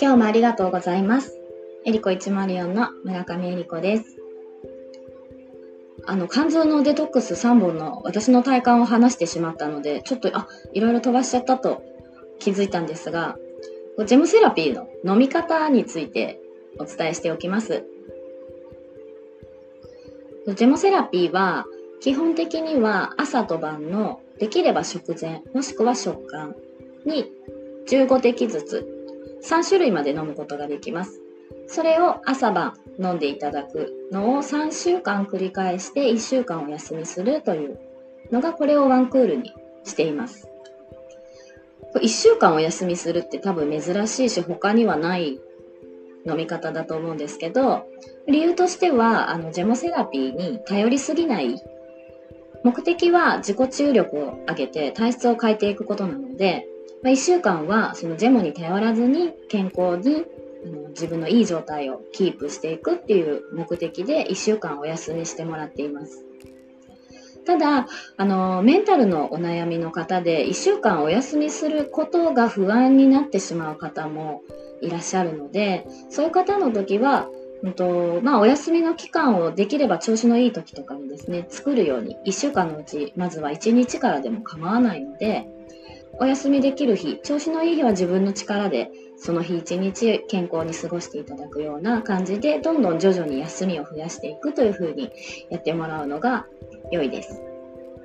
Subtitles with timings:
[0.00, 1.38] 今日もありがとうございます。
[1.84, 4.16] エリコ104の村上エリコです。
[6.06, 11.82] あの、肝臓のデトックス3本の私の体感を話してしまったので、ちょっと、あ、いろいろ飛ばしちゃったと
[12.38, 13.36] 気づいたんですが、
[14.06, 16.40] ジェムセラピーの飲み方について
[16.78, 17.84] お伝えしておきます。
[20.46, 21.66] ジェモセラピーは
[22.04, 26.54] 基本的には朝と晩のできれば食前もしくは食感
[27.06, 27.32] に
[27.88, 28.86] 15滴ずつ
[29.42, 31.22] 3種類まで飲むことができます。
[31.66, 37.78] それを朝晩飲んでいただくのを3週間繰り返して1週間お休みするという
[38.30, 40.46] のがこれをワンクールにしています。
[41.94, 45.40] 1週間お休みするって多分珍しいし他にはない
[46.26, 47.86] 飲み方だと思うんですけど
[48.28, 51.62] 理由としてはあのジェモセラピーに頼りすぎない
[52.64, 56.66] 目的は自己注力を上げて体質を変えていくことなので
[57.04, 60.24] まあ、1週間はそのジェモに頼らずに健康に
[60.88, 66.24] 自分のいい状態をキープしていくっていう目的で1週間お休みしてもらっています。
[67.44, 74.40] ただ、あの、メンタルのお悩みの方で1週間お休みすることが不安になってしまう方も
[74.80, 77.28] いらっしゃるので、そういう方の時は、
[77.64, 85.46] うんとまあ、お休みの期間をできれば調子のいい時とかにですね、作るように1週間のうち、まずは1日からでも構わないので、
[86.20, 95.10] お休みできる日、調子のいい日は自分の力でその日一日健康に過ごしていただくような感じで、どんどん徐々に休みを増やしていくというふうに
[95.48, 96.44] やってもらうのが
[96.92, 97.40] 良いです。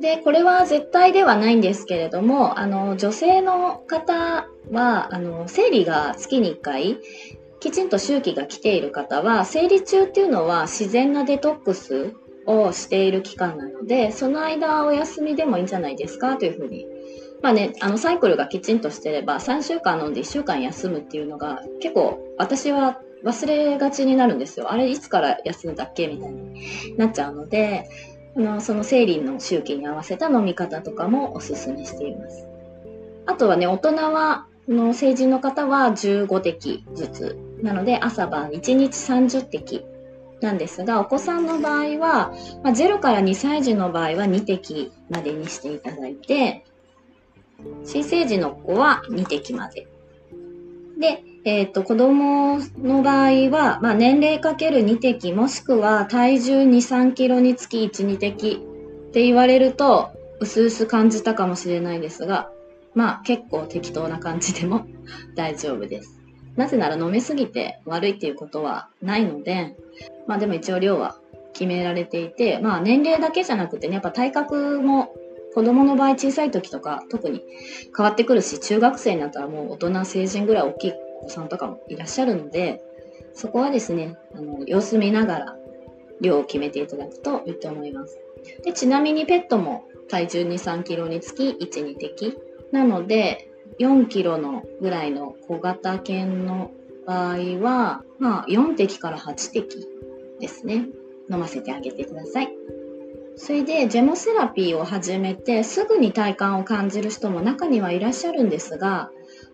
[0.00, 6.98] で、これは絶対ではないんですけれども、あの、女性の方は、あの、生理が月に1回、
[7.60, 12.14] きちんと周期が来ている方は、生理中っていうのは自然なデトックス
[12.46, 16.86] をしている期間なので、その間お休みでもいいんじゃないですかというふうに
[17.42, 24.72] まあね、あのサイクルがきちんとしてれば3週間飲んで1週間休むっていうのが結構私は忘れがちになるんですよ。
[24.72, 27.88] あれいつから休んだっけみたいになっちゃうので、
[28.36, 32.46] あのその生理の周期に合わせた飲み方とかもおすすめしています。
[33.26, 37.47] あとはね、大人は、の成人の方は15滴ずつ。
[37.62, 39.84] なので朝晩1日30滴
[40.40, 42.32] なんですが、お子さんの場合は、
[42.62, 46.64] まあ、0から2歳児の場合は2滴までにしていただいて、
[47.84, 49.88] 新生児の子は2滴まで。
[50.98, 58.64] で、えっ、ー、と、子供の場合は、まあ、年齢かける2滴、もしくは体重2、3キロにつき1、2滴
[59.08, 60.10] って言われると、
[60.40, 62.50] うすうす感じたかもしれないですが、
[62.94, 64.86] まあ、結構適当な感じでも
[65.34, 66.17] 大丈夫です。
[66.58, 69.76] なぜなら飲みすぎて悪いっていうことはないので、
[70.26, 71.16] まあでも一応量は
[71.52, 75.14] 決められていて、まあ年齢だけじゃなくてね、やっぱ体格も
[75.54, 77.42] 子供の場合小さい時とか特に
[77.96, 80.92] 変わってくるし、中学生になったらもう大人成人ぐらい大きい
[81.22, 82.82] お子さんとかもいらっしゃるので、
[83.34, 85.56] そこはですね、あの、様子見ながら
[86.20, 88.18] 量を決めていただくといいと思います。
[88.64, 92.36] で、ちなみにペットも体重2、3キロにつき1、2滴。
[92.72, 93.47] なので、
[93.78, 96.70] 4キロのぐらいの小型犬の
[97.06, 99.88] 場合は、まあ、4滴から8滴
[100.40, 100.86] ですね。
[101.30, 102.48] 飲ませてあげてください。
[103.36, 109.10] それでジェモセラピーを始めてすぐに体感を感じる人も中にはいらっしゃるんですが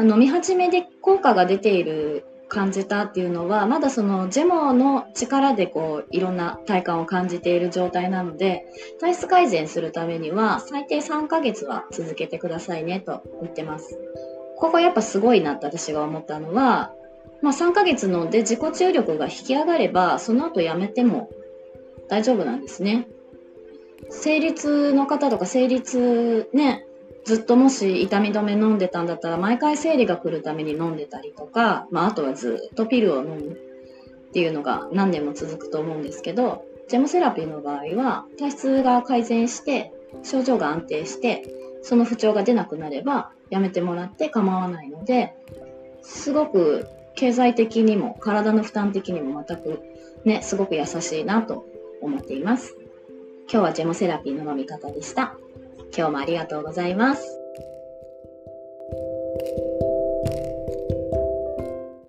[0.00, 8.66] 飲み始めで効果が出ている感じたっていうのはまだそのジェモの力でこういろんな体感を感じている状態なので
[9.00, 13.98] 体質改善するためには最低3ヶ月は続けてくださいねと言ってます。
[14.56, 16.92] ここやっぱすごいなって私が思ったのは、
[17.42, 21.30] まあ、3ヶ月飲んで自己注力が引き上がればその後やめても
[22.08, 23.06] 大丈夫なんですね。
[24.10, 26.86] 生理痛の方とか生理痛ね、
[27.28, 41.44] ずっともし痛み止め飲んでたんだったら毎回生理が来るために飲んでたりとか、まああとはずっとピルを飲むっていうのが何年も続くと思うんですけど、ジェモセラピーの場合は体質が改善して症状が安定して
[41.82, 45.34] その不調が出なくなればやめてもらって構わないので、
[46.00, 49.82] すごく経済的にも体の負担的にも全く
[50.24, 51.66] ね、すごく優しいなと
[52.00, 52.74] 思っています。
[53.52, 55.36] 今日はジェモセラピーの飲み方でした。
[55.98, 57.37] 今日もありがとうございます。